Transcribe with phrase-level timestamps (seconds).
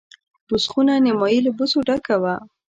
[0.47, 2.35] بوس خونه نیمایي له بوسو ډکه وه.